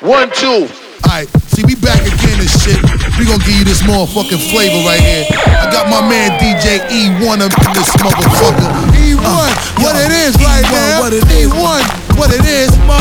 [0.00, 0.66] One, two.
[1.04, 2.80] Alright, see, we back again and shit.
[3.18, 5.26] We gonna give you this motherfucking flavor right here.
[5.28, 8.96] I got my man DJ E1 up in this motherfucker.
[8.96, 11.00] E1, uh, what yo, it is E1, right now.
[11.00, 11.52] What it is.
[11.52, 11.84] E1,
[12.16, 12.70] what it is.
[12.78, 12.96] Mo.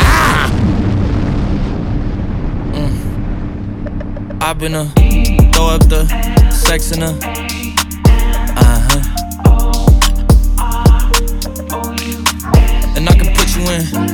[0.00, 0.50] Ah.
[2.74, 4.42] Mm.
[4.42, 4.84] I've been a
[5.54, 6.04] throw up the
[6.50, 7.16] sex in a.
[8.60, 9.00] Uh huh.
[12.96, 14.13] And I can put you in.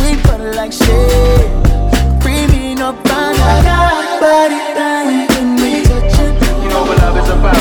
[0.00, 1.50] Sweet butter like shit,
[2.22, 3.76] creamy, no banana.
[4.20, 5.30] Body, body
[7.40, 7.60] about.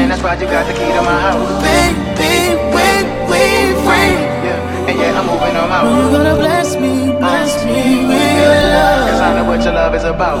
[0.00, 1.62] And that's why you got the key to my house.
[1.62, 3.42] Baby, when we
[3.84, 4.14] free.
[4.46, 5.84] Yeah, and yeah, I'm moving on out.
[5.84, 9.10] You're gonna bless me, bless me with your love.
[9.10, 10.40] Cause I know what your love is about.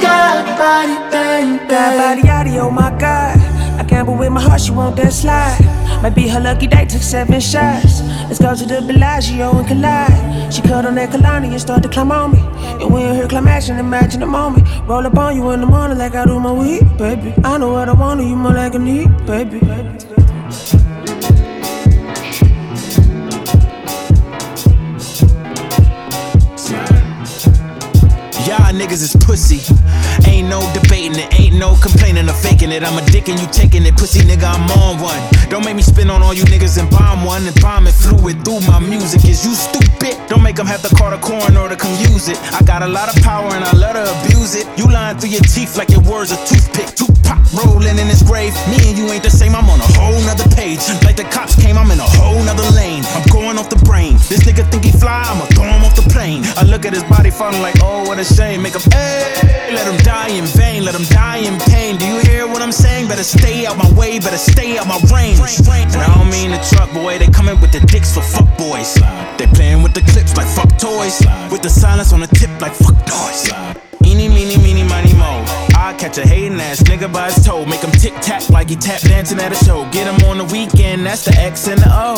[0.00, 1.58] God, body, baby.
[1.68, 3.38] God, body, yaddy, oh my God.
[3.80, 5.58] I gamble with my heart, she won't that slide.
[6.02, 8.00] Might be her lucky day, took seven shots.
[8.28, 10.52] Let's go to the Bellagio and collide.
[10.52, 12.40] She cut on that Kehlani and start to climb on me.
[12.80, 14.66] And when you hear climb imagine the moment.
[14.88, 17.34] Roll up on you in the morning like I do my weed, baby.
[17.44, 19.58] I know what I want, you more like a need, baby.
[19.60, 20.19] baby.
[28.72, 29.60] Niggas is pussy.
[30.26, 31.99] Ain't no debating it, ain't no complaining
[32.30, 32.82] or faking it.
[32.86, 35.20] I'm a dick and you taking it, pussy nigga, I'm on one.
[35.50, 38.44] Don't make me spin on all you niggas and bomb one and bomb it fluid
[38.44, 39.24] through my music.
[39.26, 40.14] Is you stupid?
[40.28, 42.38] Don't make them have to call the coroner to come use it.
[42.54, 44.66] I got a lot of power and I let her abuse it.
[44.78, 46.94] You lying through your teeth like your words a toothpick.
[46.94, 48.54] Two pop rolling in his grave.
[48.70, 50.80] Me and you ain't the same, I'm on a whole nother page.
[51.02, 53.02] Like the cops came, I'm in a whole nother lane.
[53.18, 54.14] I'm going off the brain.
[54.30, 56.46] This nigga think he fly, I'ma throw him off the plane.
[56.56, 58.62] I look at his body falling like, oh, what a shame.
[58.62, 61.96] Make him, hey, let him die in vain, let him die in pain.
[61.96, 63.08] Do you hear what I'm saying?
[63.08, 65.38] Better stay out my way, better stay out my range.
[65.38, 68.94] And I don't mean the truck, boy, they coming with the dicks for fuck boys.
[69.38, 71.20] They playing with the clips like fuck toys.
[71.50, 73.50] With the silence on the tip like fuck noise.
[74.04, 75.44] Eeny, meeny, meeny, miny, mo.
[75.76, 77.64] I catch a hating ass nigga by his toe.
[77.66, 79.88] Make him tic tac like he tap dancing at a show.
[79.92, 82.16] Get him on the weekend, that's the X and the O.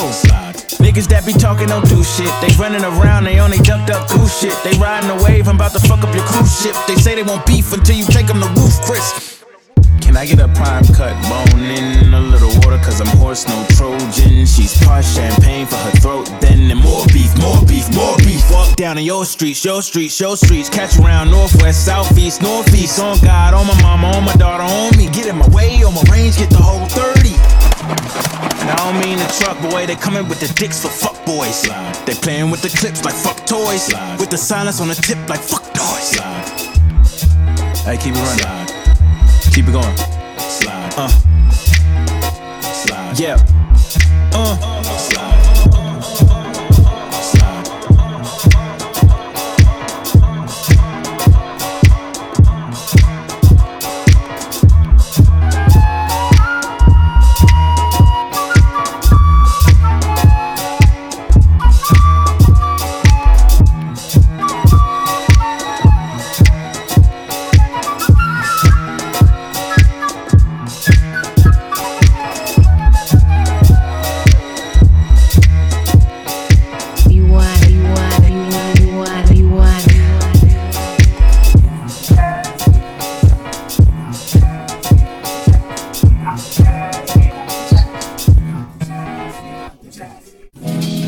[0.83, 2.33] Niggas that be talking don't do shit.
[2.41, 4.57] They running around, they only ducked up goose shit.
[4.65, 6.75] They riding the wave, I'm about to fuck up your cruise ship.
[6.87, 9.42] They say they won't beef until you take them to roof, Chris.
[10.13, 12.77] Can I get a prime cut bone in a little water?
[12.85, 14.45] Cause I'm horse, no Trojan.
[14.45, 16.31] She's part champagne for her throat.
[16.39, 18.45] Then and more beef, more beef, more beef.
[18.51, 20.69] Walk down in your streets, your streets, your streets.
[20.69, 23.01] Catch around northwest, southeast, northeast.
[23.01, 25.09] On God, on my mama, on my daughter, on me.
[25.09, 27.33] Get in my way, on my range, get the whole 30.
[28.61, 29.87] And I don't mean the truck, boy.
[29.87, 31.63] They coming with the dicks for fuck boys.
[32.05, 33.89] They playing with the clips like fuck toys.
[34.21, 36.21] With the silence on the tip like fuck noise.
[37.87, 38.62] Hey, keep it running.
[39.53, 39.97] Keep it going.
[40.39, 40.95] Slide.
[40.97, 41.09] Uh.
[42.73, 43.21] Slide.
[43.21, 43.37] Yeah.
[44.33, 44.82] Uh.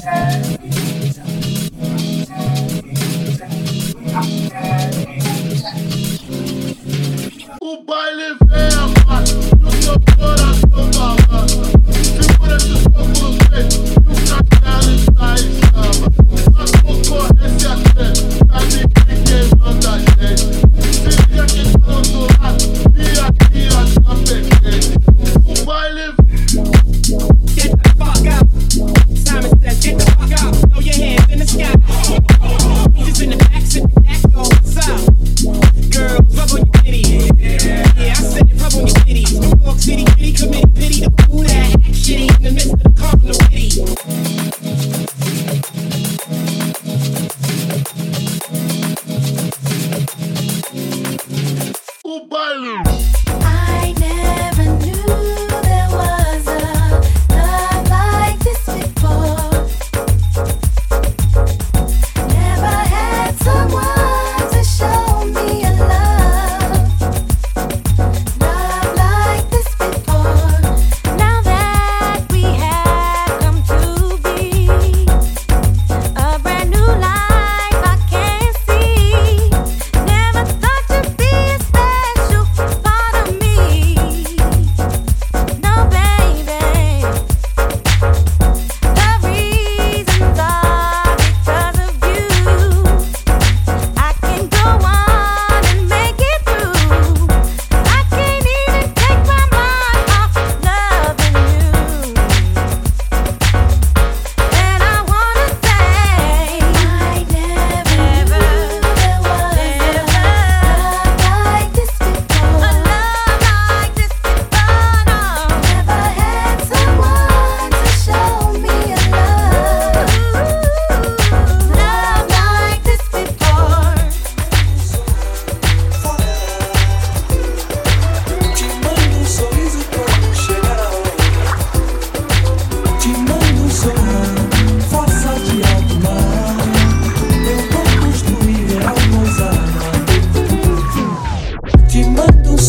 [0.04, 0.58] Bye.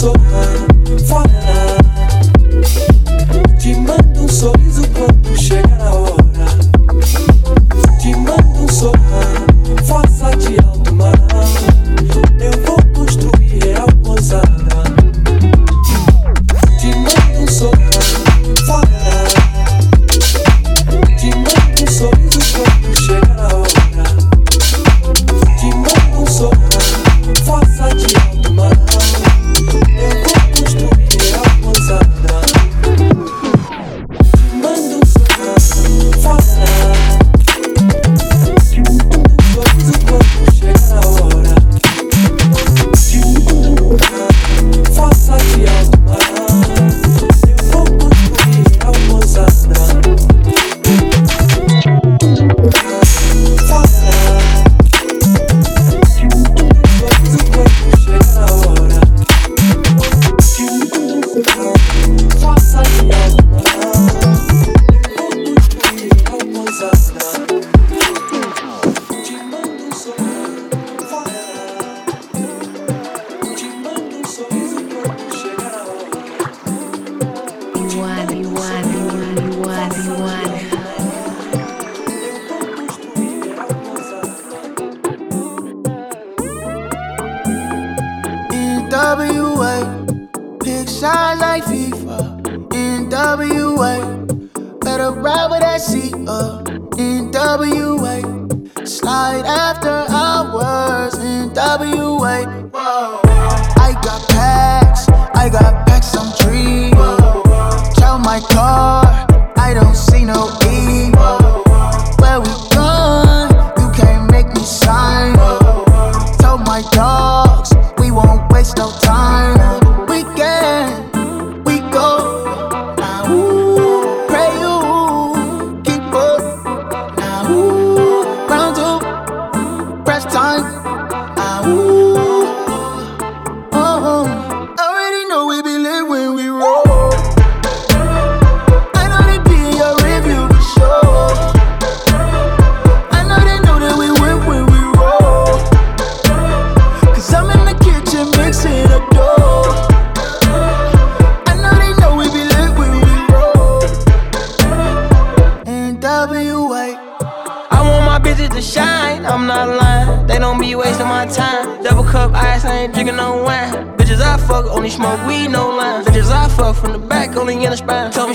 [0.06, 0.45] so.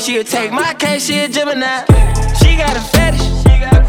[0.00, 1.84] She'll take my case, she a Gemini.
[2.40, 3.20] She got a fetish.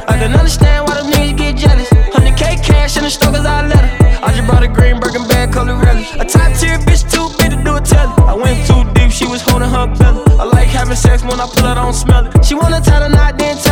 [0.08, 1.89] I can understand why them niggas get jealous.
[1.89, 4.24] 100k cash in the store cause I let her.
[4.24, 6.13] I just brought a green Birkin bag, color relish.
[6.15, 8.13] A top tier bitch, too big to do a telly.
[8.27, 10.24] I went too deep, she was holding her belly.
[10.38, 12.46] I like having sex when I pull it, I don't smell it.
[12.46, 13.70] She wanna tell her not, then tell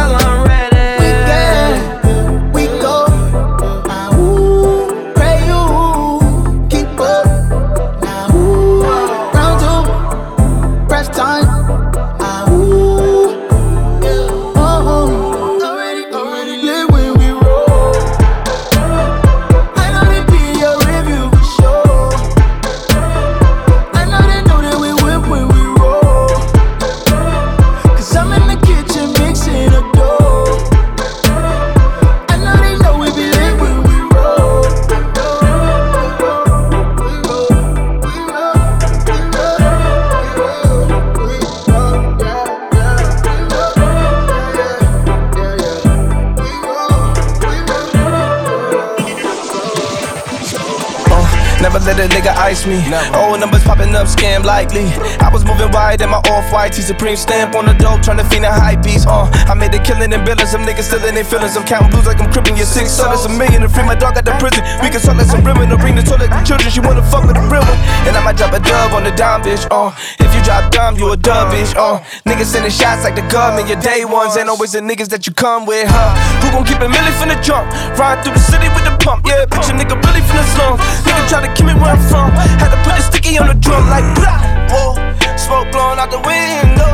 [52.65, 52.77] me.
[53.13, 53.58] Old numbers
[53.95, 54.85] up, scam likely.
[55.19, 58.17] I was moving wide in my off white T Supreme stamp on the dope, trying
[58.17, 59.05] to find a high piece.
[59.05, 61.55] Uh, I made a killing and billing, some niggas still in their feelings.
[61.55, 63.25] I'm counting blues like I'm crippin' your six sons.
[63.25, 64.63] A million to free my dog out the prison.
[64.81, 66.69] We can talk like some women to bring the toilet to children.
[66.69, 67.79] She wanna fuck with the real one.
[68.05, 69.65] And I might drop a dub on the dime, bitch.
[69.71, 71.73] Uh, if you drop dumb, you a dub, bitch.
[71.75, 73.67] Uh, niggas sending shots like the government.
[73.67, 76.13] Your day ones ain't always the niggas that you come with, huh?
[76.43, 77.65] Who gon' keep a million from the jump?
[77.97, 79.45] Ride through the city with the pump, yeah.
[79.49, 80.75] Bitch, a nigga really from the slum.
[81.07, 82.31] Nigga try to keep me where I'm from.
[82.61, 84.41] Had to put the sticky on the drum like blah.
[84.71, 84.93] Whoa,
[85.37, 86.93] smoke blowing out the window.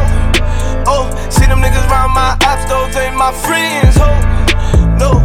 [0.85, 3.97] Oh, see them niggas round my apps, those ain't my friends.
[3.97, 4.13] Oh,
[4.99, 5.21] no.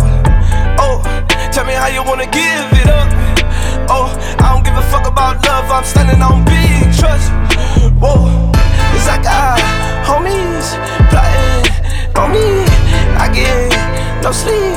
[0.79, 1.03] Oh,
[1.53, 3.09] tell me how you wanna give it up.
[3.91, 7.31] Oh, I don't give a fuck about love, I'm standing on big trust.
[8.01, 8.31] Whoa,
[8.95, 9.19] it's I
[10.07, 10.79] homies
[11.11, 11.67] plotting
[12.17, 12.65] on me.
[13.19, 14.70] I get no sleep,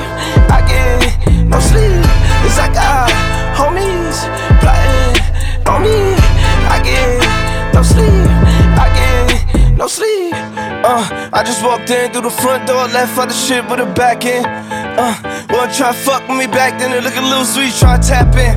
[10.94, 13.90] Uh, I just walked in through the front door, left out the shit with a
[13.98, 14.46] back end.
[14.46, 15.18] Uh,
[15.50, 18.54] Wanna try fuck with me back then, it look a little sweet, try tap in.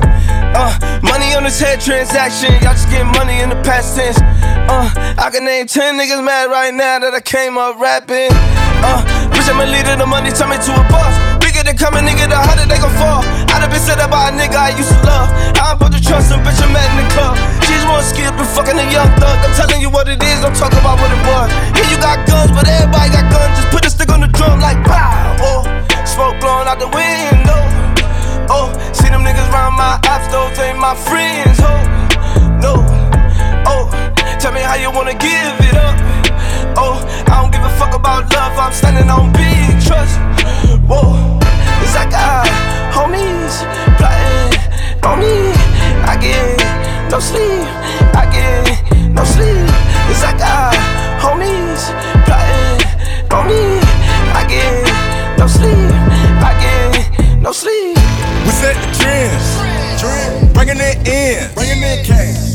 [0.53, 0.69] Uh,
[1.01, 4.21] money on this head transaction, y'all just getting money in the past tense.
[4.69, 4.85] Uh,
[5.17, 8.29] I can name 10 niggas mad right now that I came up rapping.
[8.85, 9.01] Uh,
[9.33, 11.13] bitch, I'm a leader, the money turn me to a boss.
[11.41, 13.25] Bigger than coming, nigga, the harder they gon' fall.
[13.49, 15.29] I done been set up by a nigga I used to love.
[15.57, 17.35] I am about to trust him, bitch, I met in the club.
[17.65, 19.37] She just wanna skip and fucking a young thug.
[19.43, 21.49] I'm telling you what it is, don't talk about what it was.
[21.75, 23.53] Yeah, you got guns, but everybody got guns.
[23.57, 25.37] Just put a stick on the drum like pow.
[25.41, 25.61] Oh,
[26.05, 27.61] smoke blowing out the window.
[28.49, 31.59] Oh, see them niggas round my ops, those ain't my friends.
[31.59, 31.81] Oh,
[32.63, 32.83] no.
[33.67, 33.91] Oh,
[34.39, 35.95] tell me how you wanna give it up.
[36.77, 40.15] Oh, I don't give a fuck about love, I'm standing on big trust.
[40.87, 41.39] Whoa,
[41.83, 42.13] it's like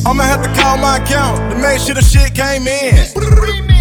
[0.05, 2.95] I'ma have to call my account to make sure the shit came in.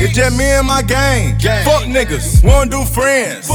[0.01, 1.37] It's just me and my gang.
[1.65, 3.49] Fuck niggas, wanna do friends.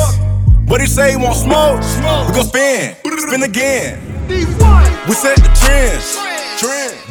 [0.67, 1.83] What he say he want smoke?
[1.83, 2.29] smoke.
[2.29, 2.97] We gon' spin,
[3.29, 4.03] spin again.
[4.29, 6.19] We set the trends,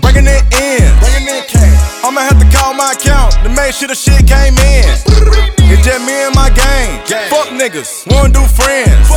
[0.02, 0.84] bringing it in,
[1.24, 2.04] in cash.
[2.04, 4.84] I'ma have to call my account to make sure the shit came in.
[5.72, 7.00] It's just me and my gang.
[7.32, 9.08] Fuck niggas, wanna do friends.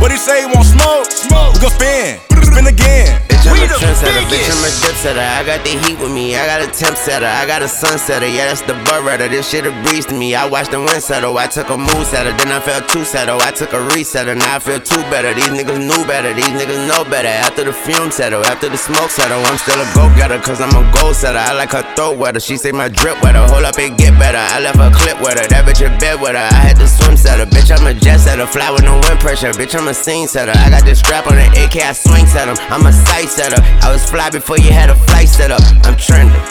[0.00, 1.08] What he say he want smoke?
[1.54, 3.20] We gon' spin, spin again.
[3.42, 5.18] Bitch, I'm a trendsetter, bitch, I'm a dipsetter.
[5.18, 8.30] I got the heat with me, I got a temp setter, I got a sunsetter.
[8.30, 9.26] Yeah, that's the butt rider.
[9.26, 10.34] This shit a breeze to me.
[10.34, 13.40] I watched the wind settle, I took a mood setter, then I felt two settle.
[13.42, 15.34] I took a resetter, now I feel two better.
[15.34, 17.28] These niggas knew better, these niggas know better.
[17.28, 20.70] After the fume settle, after the smoke settle, I'm still a go getter, cause I'm
[20.70, 21.38] a goal setter.
[21.38, 23.42] I like her throat wetter, she say my drip wetter.
[23.50, 24.38] Hold up and get better.
[24.38, 26.46] I left her clip with her, that bitch in bed with her.
[26.46, 28.46] I had to swim setter, bitch, I'm a jet setter.
[28.46, 30.54] Fly with no wind pressure, bitch, I'm a scene setter.
[30.54, 32.56] I got this strap on the AK, I swing 'em.
[32.70, 33.60] I'm a sight setter.
[33.82, 35.62] I was fly before you had a flight set up.
[35.84, 36.42] I'm trending.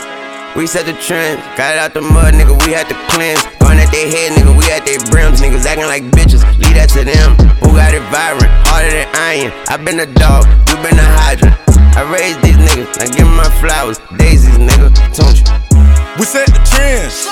[0.56, 2.54] We set the trend, got it out the mud, nigga.
[2.66, 3.42] We had to cleanse.
[3.60, 4.52] Going at their head, nigga.
[4.58, 6.44] We at their brims, niggas acting like bitches.
[6.60, 7.40] Leave that to them.
[7.64, 8.52] Who got it vibrant?
[8.68, 9.52] Harder than iron.
[9.70, 11.56] I been a dog, you been a hydrant.
[11.96, 14.00] I raised these niggas, I give my flowers.
[14.18, 14.92] Daisies, nigga.
[15.16, 15.46] Don't you?
[16.20, 17.26] We set the trends,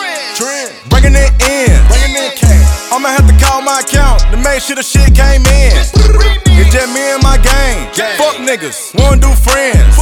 [0.87, 2.91] bringing it in, bringing in cash.
[2.91, 5.75] I'ma have to call my account to make sure the shit came in.
[5.75, 7.91] It's just me and my gang.
[8.49, 9.95] Niggas, wanna do friends.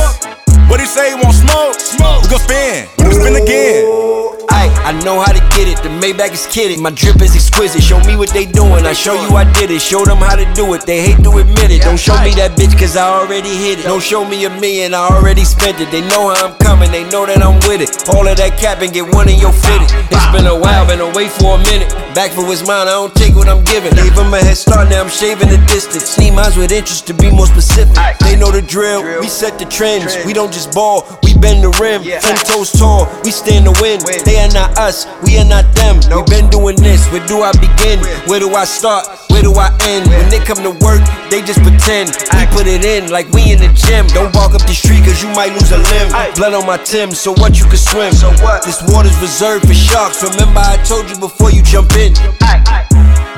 [0.70, 1.78] What he say he want smoke?
[1.78, 2.24] Smoke.
[2.24, 4.37] We gon' spin, spin again.
[4.50, 5.84] I know how to get it.
[5.84, 6.82] The Maybach is kidding.
[6.82, 7.84] My drip is exquisite.
[7.84, 8.86] Show me what they doing.
[8.86, 9.82] I show you I did it.
[9.82, 10.86] Show them how to do it.
[10.86, 11.82] They hate to admit it.
[11.82, 13.84] Don't show me that bitch cause I already hit it.
[13.84, 15.92] Don't show me a million, I already spent it.
[15.92, 18.08] They know how I'm coming, they know that I'm with it.
[18.10, 19.92] All of that cap and get one in your fitted.
[20.08, 21.92] It's been a while, been away for a minute.
[22.16, 23.92] Back for his mind, I don't take what I'm giving.
[23.92, 26.18] Gave him a head start, now I'm shaving the distance.
[26.18, 27.96] Need minds with interest to be more specific.
[28.24, 30.16] They know the drill, we set the trends.
[30.26, 32.04] We don't just ball, we bend the rim.
[32.04, 34.04] Ten toes tall, we stay in the wind.
[34.38, 35.98] They are not us, we are not them.
[36.14, 37.98] We been doing this, where do I begin?
[38.30, 39.10] Where do I start?
[39.34, 40.06] Where do I end?
[40.14, 41.02] When they come to work,
[41.34, 42.14] they just pretend.
[42.38, 44.06] We put it in like we in the gym.
[44.14, 46.14] Don't walk up the street cause you might lose a limb.
[46.38, 48.14] Blood on my Tim, so what you can swim.
[48.14, 48.62] So what?
[48.62, 50.22] This water's reserved for sharks.
[50.22, 52.14] Remember I told you before you jump in.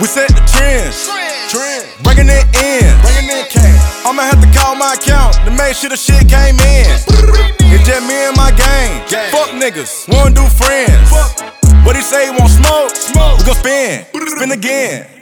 [0.03, 1.07] We set the trends,
[2.03, 4.05] bringing it in, bringing in cash.
[4.05, 6.85] I'ma have to call my account to make sure the shit came in.
[7.73, 9.01] It's just me and my gang.
[9.31, 11.09] Fuck niggas, wanna do friends.
[11.85, 12.91] What he say he want smoke?
[13.39, 15.18] We gon' spin, spin again.